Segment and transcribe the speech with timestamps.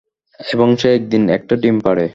[0.39, 2.05] এবং সে একদিন একটা ডিম পাড়ে।